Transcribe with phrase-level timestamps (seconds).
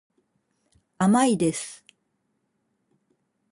[0.97, 1.85] 甘いです。